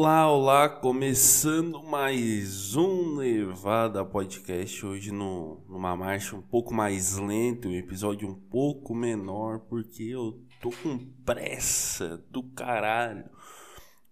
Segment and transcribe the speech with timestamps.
[0.00, 7.66] Olá, olá, começando mais um Nevada Podcast, hoje no, numa marcha um pouco mais lenta,
[7.66, 13.28] um episódio um pouco menor, porque eu tô com pressa do caralho,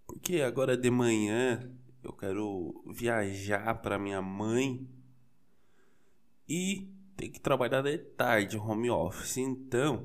[0.09, 1.73] porque agora de manhã
[2.03, 4.91] eu quero viajar para minha mãe
[6.49, 10.05] e ter que trabalhar de tarde, home office, então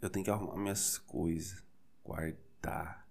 [0.00, 1.62] eu tenho que arrumar minhas coisas,
[2.02, 3.01] guardar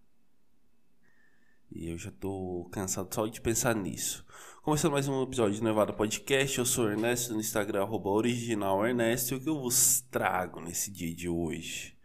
[1.73, 4.25] e eu já tô cansado só de pensar nisso.
[4.61, 9.33] Começando mais um episódio do Nevada Podcast, eu sou Ernesto no Instagram, arroba original Ernesto,
[9.33, 11.97] e o que eu vos trago nesse dia de hoje?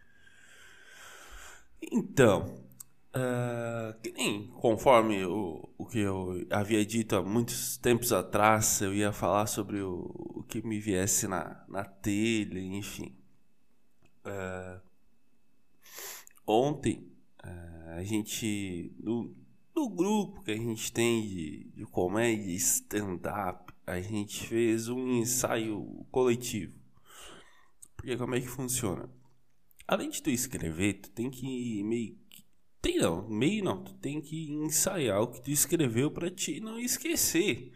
[1.82, 2.64] Então,
[3.14, 8.94] uh, que nem conforme o, o que eu havia dito há muitos tempos atrás, eu
[8.94, 13.14] ia falar sobre o, o que me viesse na, na telha, enfim.
[14.24, 14.80] Uh,
[16.46, 17.12] ontem,
[17.44, 18.94] uh, a gente.
[18.98, 19.34] No,
[19.76, 26.06] do grupo que a gente tem de, de comédia stand-up, a gente fez um ensaio
[26.10, 26.74] coletivo.
[27.94, 29.06] Porque como é que funciona?
[29.86, 32.46] Além de tu escrever, tu tem que meio que.
[32.80, 36.78] Tem não, meio não, tu tem que ensaiar o que tu escreveu para te não
[36.78, 37.70] esquecer.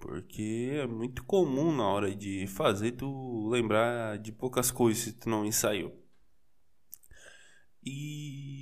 [0.00, 5.28] Porque é muito comum na hora de fazer tu lembrar de poucas coisas se tu
[5.28, 5.94] não ensaiou.
[7.84, 8.57] E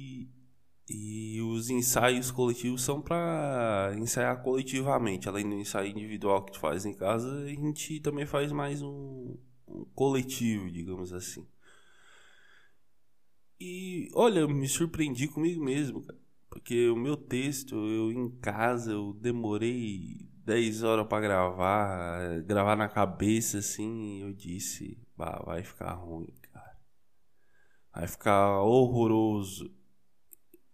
[0.89, 5.29] e os ensaios coletivos são para ensaiar coletivamente.
[5.29, 9.37] Além do ensaio individual que tu faz em casa, a gente também faz mais um,
[9.67, 11.47] um coletivo, digamos assim.
[13.61, 16.19] E olha, eu me surpreendi comigo mesmo, cara.
[16.49, 22.89] Porque o meu texto, eu em casa, eu demorei 10 horas para gravar, gravar na
[22.89, 26.79] cabeça assim, eu disse, bah, vai ficar ruim, cara.
[27.93, 29.75] Vai ficar horroroso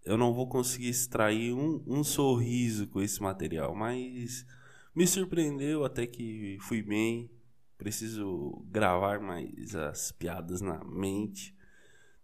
[0.05, 4.45] eu não vou conseguir extrair um, um sorriso com esse material, mas
[4.93, 7.31] me surpreendeu até que fui bem.
[7.77, 11.55] Preciso gravar mais as piadas na mente.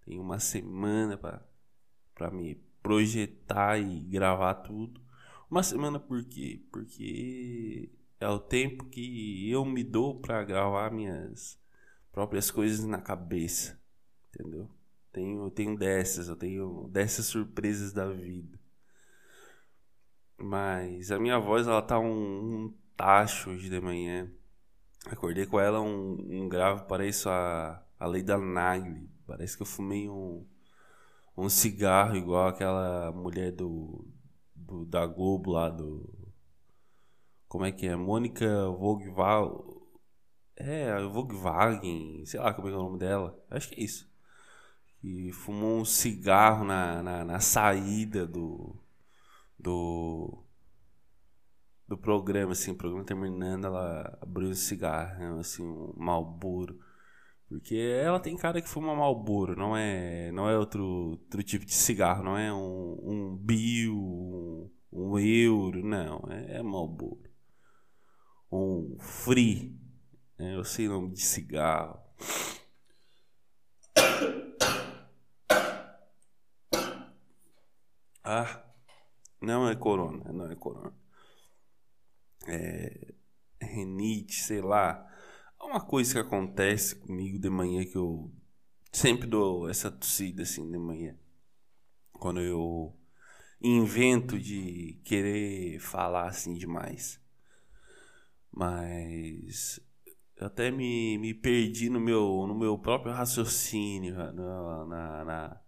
[0.06, 5.02] Tem uma semana para me projetar e gravar tudo.
[5.50, 6.62] Uma semana por quê?
[6.72, 11.60] Porque é o tempo que eu me dou para gravar minhas
[12.12, 13.82] próprias coisas na cabeça,
[14.30, 14.70] entendeu?
[15.20, 18.58] Tenho, eu tenho dessas, eu tenho dessas surpresas da vida.
[20.38, 22.08] Mas a minha voz, ela tá um,
[22.68, 24.32] um tacho hoje de manhã.
[25.08, 29.10] Acordei com ela um, um grave, parece a, a lei da Nagli.
[29.28, 30.48] Parece que eu fumei um,
[31.38, 34.08] um cigarro igual aquela mulher do,
[34.56, 36.32] do da Globo lá do.
[37.50, 37.96] Como é que é?
[37.98, 39.82] Mônica Volkswagen.
[40.56, 43.38] É, Volkswagen, sei lá como é, é o nome dela.
[43.50, 44.09] Acho que é isso
[45.04, 48.76] e fumou um cigarro na, na, na saída do,
[49.58, 50.44] do,
[51.88, 56.80] do programa, assim, o programa terminando, ela abriu um cigarro, assim, um malboro.
[57.48, 61.74] Porque ela tem cara que fuma malboro, não é, não é outro, outro tipo de
[61.74, 66.62] cigarro, não é um, um bio, um, um euro, não, é, é.
[68.52, 69.76] Um free,
[70.38, 70.56] né?
[70.56, 72.00] eu sei o nome de cigarro.
[78.32, 78.64] Ah,
[79.42, 80.94] não é corona, não é corona.
[82.48, 83.16] É
[83.60, 85.04] renite, sei lá.
[85.60, 88.32] É uma coisa que acontece comigo de manhã que eu
[88.92, 91.18] sempre dou essa tossida assim de manhã.
[92.14, 92.96] Quando eu
[93.60, 97.20] invento de querer falar assim demais.
[98.52, 99.80] Mas
[100.38, 105.59] eu até me, me perdi no meu, no meu próprio raciocínio, na, na, na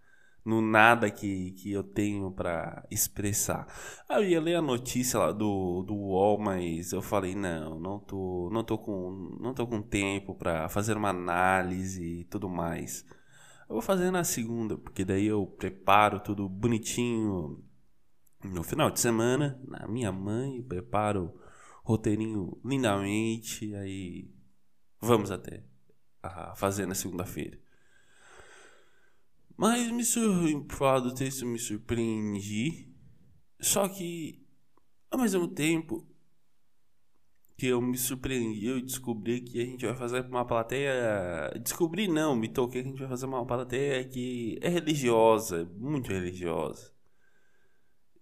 [0.44, 3.68] no nada que, que eu tenho para expressar.
[4.10, 8.00] Aí eu ia ler a notícia lá do, do UOL, mas eu falei, não, não
[8.00, 13.06] tô, não tô com, não tô com tempo para fazer uma análise e tudo mais.
[13.70, 17.64] Eu vou fazer na segunda, porque daí eu preparo tudo bonitinho
[18.44, 21.34] no final de semana, na minha mãe, preparo
[21.84, 24.30] roteirinho lindamente, aí
[25.00, 25.64] vamos até
[26.22, 27.60] a fazer na segunda-feira.
[29.62, 30.66] Mas me sur...
[30.72, 32.92] falar do texto me surpreendi.
[33.60, 34.44] Só que,
[35.12, 36.04] ao mesmo tempo
[37.56, 41.54] que eu me surpreendi, eu descobri que a gente vai fazer uma plateia.
[41.62, 46.12] Descobri não, me toquei que a gente vai fazer uma plateia que é religiosa, muito
[46.12, 46.92] religiosa.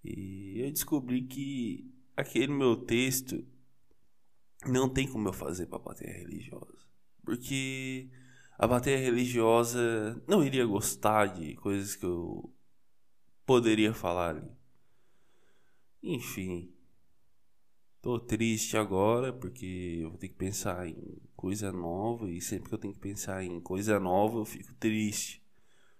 [0.03, 3.47] E eu descobri que aquele meu texto
[4.67, 6.85] não tem como eu fazer para plateia religiosa.
[7.23, 8.09] Porque
[8.59, 12.53] a plateia religiosa não iria gostar de coisas que eu
[13.45, 14.51] poderia falar ali.
[16.03, 16.69] Enfim.
[18.01, 22.75] Tô triste agora porque eu vou ter que pensar em coisa nova e sempre que
[22.75, 25.41] eu tenho que pensar em coisa nova eu fico triste.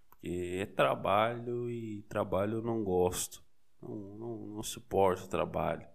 [0.09, 3.41] Porque é trabalho e trabalho eu não gosto.
[3.81, 5.87] Não, não, não suporto trabalho.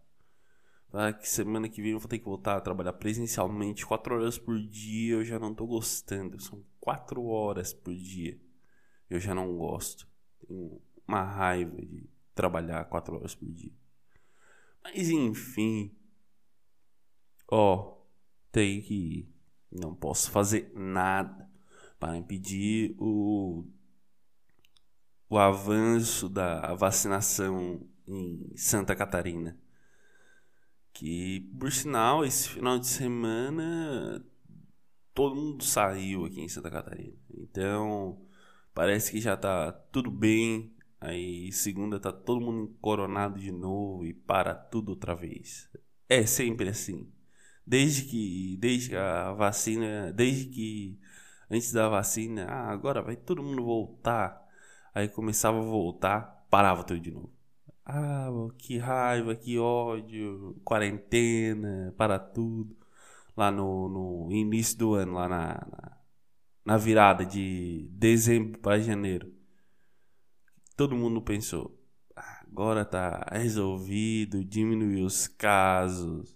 [0.96, 4.38] Ah, que semana que vem eu vou ter que voltar a trabalhar presencialmente 4 horas
[4.38, 5.14] por dia.
[5.14, 6.41] Eu já não tô gostando.
[6.41, 8.41] São 4 horas por dia.
[9.11, 10.08] Eu já não gosto.
[10.46, 13.73] Tenho uma raiva de trabalhar 4 horas por dia.
[14.85, 15.91] Mas enfim.
[17.50, 17.96] Ó,
[18.52, 19.29] tem que.
[19.73, 21.50] Não posso fazer nada
[21.99, 23.64] para impedir o,
[25.29, 29.58] o avanço da vacinação em Santa Catarina.
[30.94, 34.25] Que, por sinal, esse final de semana
[35.12, 37.17] todo mundo saiu aqui em Santa Catarina.
[37.31, 38.26] Então,
[38.73, 40.75] parece que já tá tudo bem
[41.05, 45.69] Aí segunda tá todo mundo coronado de novo e para tudo outra vez.
[46.08, 47.12] É sempre assim.
[47.67, 50.99] Desde que desde a vacina, desde que
[51.50, 54.43] antes da vacina, ah, agora vai todo mundo voltar.
[54.94, 57.34] Aí começava a voltar, parava tudo de novo.
[57.87, 62.77] Ah, que raiva, que ódio, quarentena, para tudo.
[63.37, 65.99] Lá no, no início do ano, lá na, na,
[66.65, 69.35] na virada de dezembro para janeiro
[70.77, 71.79] todo mundo pensou,
[72.17, 76.35] agora tá resolvido, diminuiu os casos,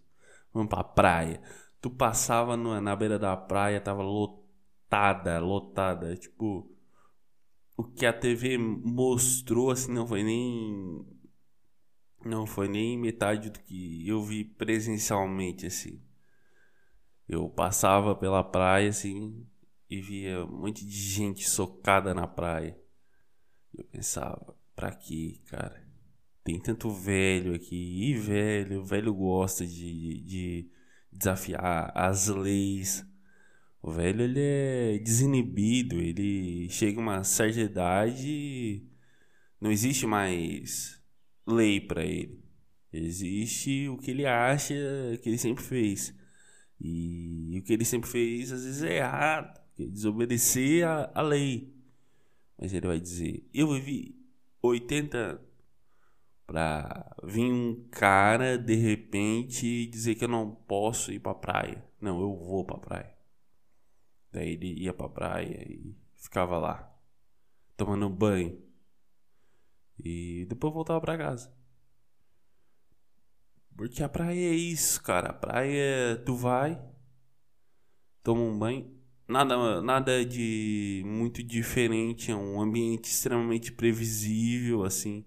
[0.52, 1.40] vamos pra praia.
[1.80, 6.70] Tu passava no, na beira da praia, tava lotada, lotada, tipo,
[7.76, 11.06] o que a TV mostrou assim não foi nem
[12.28, 16.00] não foi nem metade do que eu vi presencialmente assim.
[17.28, 19.46] Eu passava pela praia assim
[19.90, 22.78] e via um monte de gente socada na praia.
[23.76, 25.86] Eu pensava, pra quê, cara?
[26.44, 28.10] Tem tanto velho aqui.
[28.10, 30.70] E velho, velho gosta de, de
[31.12, 33.06] desafiar as leis.
[33.82, 36.00] O velho, ele é desinibido.
[36.00, 38.88] Ele chega uma certa idade
[39.60, 40.97] não existe mais
[41.48, 42.42] lei para ele.
[42.92, 44.74] Existe o que ele acha
[45.22, 46.14] que ele sempre fez.
[46.80, 49.60] E, o que ele sempre fez às vezes é errado.
[49.78, 51.74] É desobedecer a, a lei.
[52.56, 54.16] Mas ele vai dizer: Eu vivi
[54.62, 55.48] 80 anos
[57.22, 61.84] vir um cara de repente dizer que eu não posso ir pra praia.
[62.00, 63.14] Não, eu vou pra praia.
[64.32, 66.94] Daí ele ia pra praia e ficava lá,
[67.76, 68.58] tomando banho.
[70.04, 71.52] E depois voltava pra casa.
[73.76, 75.30] Porque a praia é isso, cara.
[75.30, 76.80] A praia, tu vai,
[78.22, 78.90] toma um banho,
[79.28, 85.24] nada, nada de muito diferente, é um ambiente extremamente previsível, assim.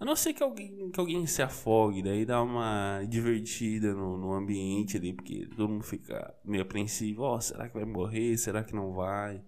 [0.00, 4.32] A não ser que alguém, que alguém se afogue, daí dá uma divertida no, no
[4.32, 7.22] ambiente ali, porque todo mundo fica meio apreensivo.
[7.22, 8.36] Ó, oh, será que vai morrer?
[8.38, 9.42] Será que não vai?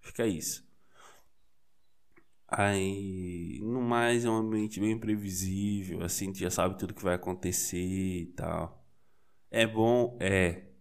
[0.00, 0.66] Fica isso.
[2.56, 7.14] Aí, no mais, é um ambiente bem previsível, assim, tu já sabe tudo que vai
[7.14, 8.84] acontecer e tal.
[9.50, 10.16] É bom?
[10.20, 10.74] É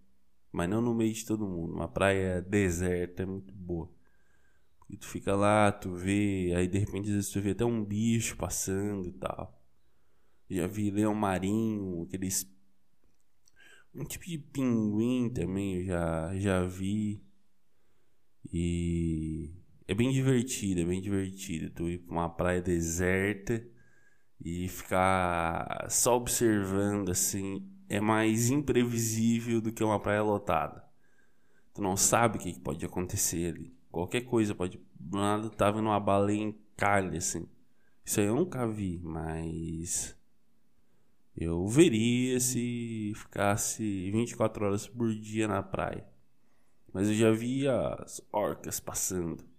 [0.53, 1.73] mas não no meio de todo mundo.
[1.73, 3.89] Uma praia deserta é muito boa.
[4.89, 7.83] E tu fica lá, tu vê, aí de repente às vezes tu vê até um
[7.83, 9.59] bicho passando e tal.
[10.49, 12.47] Já vi leão marinho, aqueles.
[13.95, 17.23] Um tipo de pinguim também eu já, já vi.
[18.51, 19.51] E
[19.93, 21.69] é bem divertido, é bem divertido.
[21.69, 23.65] Tu ir pra uma praia deserta
[24.43, 30.83] e ficar só observando assim é mais imprevisível do que uma praia lotada.
[31.73, 33.73] Tu não sabe o que pode acontecer ali.
[33.91, 34.79] Qualquer coisa pode.
[34.99, 37.47] Do nada tá vendo uma baleia em calha, assim.
[38.03, 40.17] Isso aí eu nunca vi, mas.
[41.35, 46.05] Eu veria se ficasse 24 horas por dia na praia.
[46.91, 49.52] Mas eu já vi as orcas passando.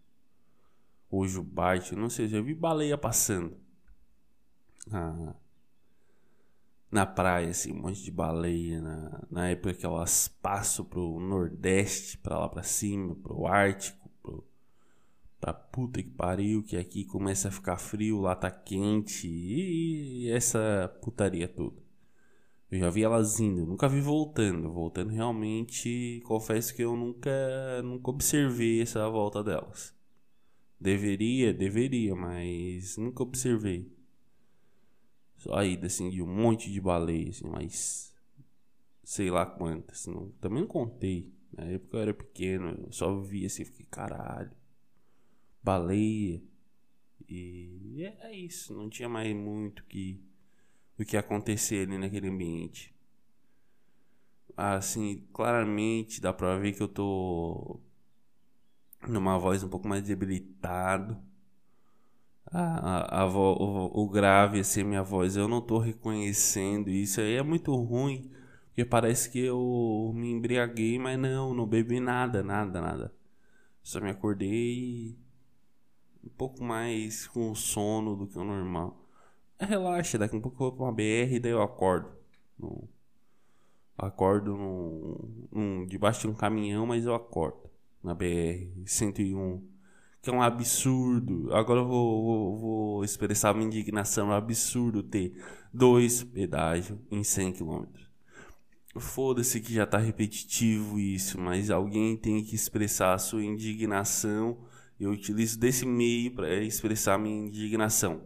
[1.17, 3.57] O jubarte, não sei, já vi baleia passando.
[4.91, 5.37] Ah,
[6.91, 12.19] na praia, assim, um monte de baleia, na, na época que elas passam pro Nordeste,
[12.19, 14.45] pra lá pra cima, pro Ártico, pro,
[15.41, 20.31] pra puta que pariu, que aqui começa a ficar frio, lá tá quente, e, e
[20.33, 21.81] essa putaria toda.
[22.73, 24.73] Eu já vi elas indo, nunca vi voltando.
[24.73, 27.31] Voltando realmente, confesso que eu nunca,
[27.85, 29.95] nunca observei essa volta delas.
[30.85, 33.91] Deveria, deveria, mas nunca observei.
[35.39, 38.15] Só a ida, assim, de um monte de baleia, assim, mas
[39.03, 40.07] sei lá quantas.
[40.07, 41.33] Não, também não contei.
[41.51, 44.51] Na época eu era pequeno, eu só via assim, fiquei, caralho.
[45.63, 46.43] Baleia.
[47.27, 50.21] E é, é isso, não tinha mais muito que
[50.99, 52.95] do que acontecer ali naquele ambiente.
[54.55, 57.81] Assim, claramente dá pra ver que eu tô
[59.11, 61.19] numa voz um pouco mais debilitado.
[62.47, 67.21] A, a, a vo, o, o, grave, assim, minha voz, eu não tô reconhecendo isso.
[67.21, 68.31] Aí é muito ruim,
[68.67, 73.13] porque parece que eu me embriaguei, mas não, não bebi nada, nada, nada.
[73.83, 75.17] Só me acordei
[76.25, 79.05] um pouco mais com sono do que o normal.
[79.59, 82.11] Relaxa, daqui um pouco eu vou pra uma BR e daí eu acordo.
[82.59, 82.89] No,
[83.99, 84.57] acordo
[85.51, 87.74] no, debaixo de um caminhão, mas eu acordo
[88.05, 89.63] na BR-101,
[90.23, 91.53] que é um absurdo.
[91.53, 94.29] Agora eu vou, vou, vou expressar minha indignação.
[94.29, 95.33] É um absurdo ter
[95.73, 97.85] dois pedágios em 100 km.
[98.97, 104.59] Foda-se que já tá repetitivo isso, mas alguém tem que expressar a sua indignação.
[105.01, 108.23] Eu utilizo desse meio para expressar minha indignação.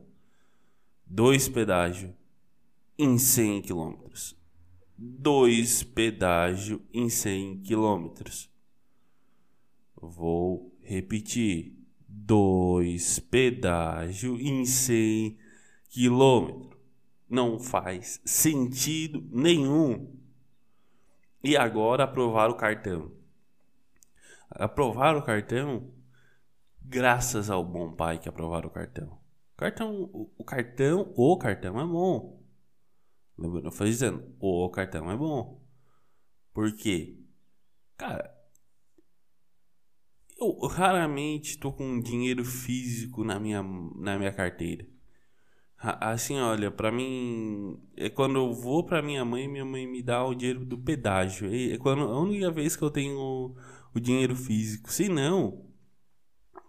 [1.07, 2.13] Dois pedágios
[2.99, 3.95] em 100 km.
[4.99, 8.48] Dois pedágios em 100 quilômetros.
[10.01, 11.77] Vou repetir.
[12.07, 15.39] Dois pedágio em 100
[15.89, 16.79] quilômetros.
[17.29, 20.15] Não faz sentido nenhum.
[21.43, 23.13] E agora aprovar o cartão.
[24.51, 25.93] Aprovar o cartão
[26.81, 29.19] graças ao bom pai que aprovaram o cartão.
[29.57, 32.41] Cartão, o cartão, o cartão é bom.
[33.37, 35.61] Eu foi dizendo, o cartão é bom.
[36.53, 37.19] Por quê?
[37.97, 38.38] Cara,
[40.39, 44.87] eu raramente tô com dinheiro físico na minha, na minha carteira.
[45.81, 50.25] Assim, olha, para mim, é quando eu vou para minha mãe, minha mãe me dá
[50.25, 51.49] o dinheiro do pedágio.
[51.53, 53.55] É quando a única vez que eu tenho
[53.95, 54.93] o dinheiro físico.
[54.93, 55.65] Se não,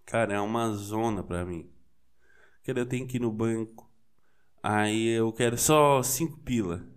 [0.05, 1.69] cara, é uma zona para mim.
[2.63, 3.89] Que eu tenho que ir no banco.
[4.61, 6.87] Aí eu quero só cinco pila.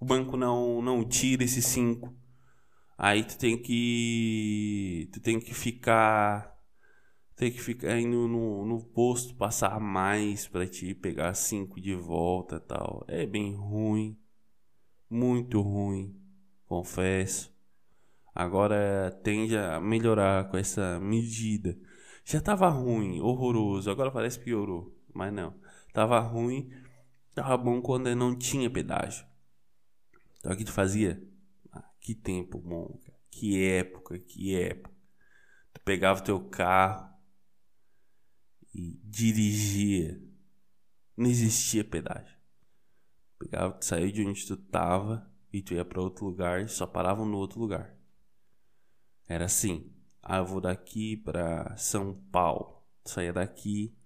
[0.00, 2.12] O banco não não tira esses cinco.
[2.96, 5.08] Aí tu tem que.
[5.12, 6.54] Tu tem que ficar.
[7.36, 12.60] Tem que ficar indo no, no posto passar mais pra te pegar cinco de volta
[12.60, 13.04] tal.
[13.08, 14.16] É bem ruim.
[15.10, 16.16] Muito ruim.
[16.66, 17.52] Confesso.
[18.32, 21.76] Agora tende a melhorar com essa medida.
[22.24, 23.90] Já tava ruim, horroroso.
[23.90, 24.96] Agora parece que piorou.
[25.12, 25.54] Mas não.
[25.92, 26.70] Tava ruim.
[27.34, 29.26] Tava bom quando não tinha pedágio.
[30.38, 31.20] Então o que tu fazia?
[32.04, 33.18] Que tempo bom, cara.
[33.30, 34.94] Que época, que época.
[35.72, 37.10] Tu pegava teu carro
[38.74, 40.22] e dirigia.
[41.16, 42.36] Não existia pedágio.
[43.38, 46.86] Pegava, tu saía de onde tu tava e tu ia para outro lugar e só
[46.86, 47.96] parava no outro lugar.
[49.26, 49.90] Era assim.
[50.22, 52.84] Ah, eu vou daqui para São Paulo.
[53.02, 53.96] Tu saía daqui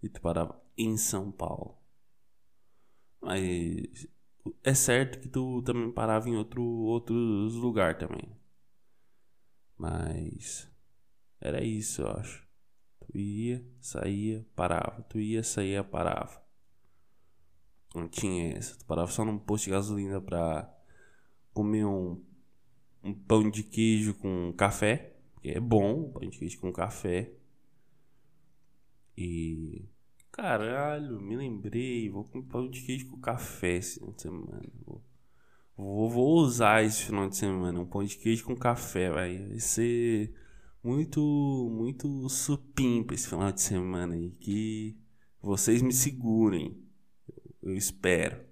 [0.00, 1.76] e tu parava em São Paulo.
[3.20, 4.06] Mas
[4.62, 8.36] é certo que tu também parava em outro, outros lugares também.
[9.76, 10.70] Mas
[11.40, 12.46] era isso, eu acho.
[13.00, 15.02] Tu ia, saía, parava.
[15.04, 16.42] Tu ia, saía, parava.
[17.94, 18.76] Não tinha essa.
[18.78, 20.72] Tu parava só num posto de gasolina pra
[21.52, 22.22] comer um,
[23.02, 25.16] um pão de queijo com café.
[25.42, 27.32] Que é bom, pão de queijo com café.
[29.16, 29.88] E
[30.32, 32.08] Caralho, me lembrei.
[32.08, 34.62] Vou pão de queijo com café esse final de semana.
[34.86, 35.04] Vou,
[35.76, 37.80] vou, vou usar esse final de semana.
[37.80, 39.38] Um pão de queijo com café, vai.
[39.38, 40.34] Vai ser
[40.82, 41.20] muito,
[41.72, 44.30] muito supimpa esse final de semana aí.
[44.32, 44.96] Que
[45.42, 46.82] vocês me segurem.
[47.62, 48.49] Eu espero.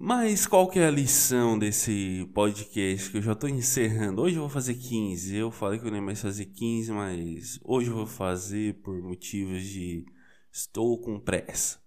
[0.00, 4.22] Mas qual que é a lição desse podcast que eu já estou encerrando?
[4.22, 5.34] Hoje eu vou fazer 15.
[5.34, 9.02] Eu falei que eu não ia mais fazer 15, mas hoje eu vou fazer por
[9.02, 10.06] motivos de
[10.52, 11.80] estou com pressa.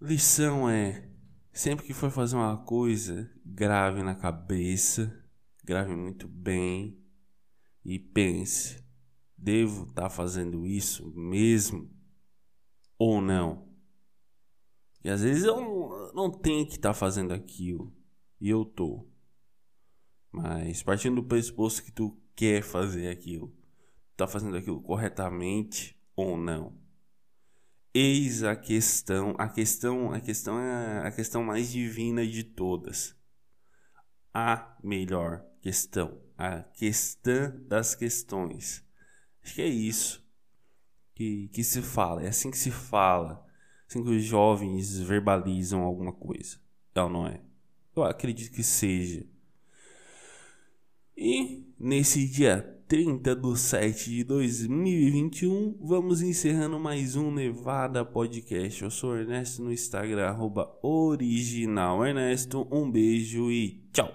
[0.00, 1.08] Lição é:
[1.52, 5.16] sempre que for fazer uma coisa, grave na cabeça,
[5.62, 6.98] grave muito bem
[7.84, 8.84] e pense:
[9.38, 11.88] devo estar tá fazendo isso mesmo
[12.98, 13.63] ou não?
[15.04, 17.94] E às vezes eu não tenho que estar tá fazendo aquilo.
[18.40, 19.06] E eu tô.
[20.32, 23.54] Mas partindo do pressuposto que tu quer fazer aquilo,
[24.16, 26.82] tá fazendo aquilo corretamente ou não?
[27.92, 33.14] Eis a questão, a questão, a questão é a questão mais divina de todas.
[34.32, 38.84] A melhor questão, a questão das questões.
[39.44, 40.26] Acho que é isso
[41.14, 43.43] que, que se fala, é assim que se fala
[43.94, 46.56] assim que os jovens verbalizam alguma coisa.
[46.94, 47.40] É ou não é?
[47.94, 49.24] Eu acredito que seja.
[51.16, 58.82] E nesse dia 30 de 7 de 2021, vamos encerrando mais um Nevada Podcast.
[58.82, 62.66] Eu sou Ernesto no Instagram, arroba original Ernesto.
[62.70, 64.12] Um beijo e tchau!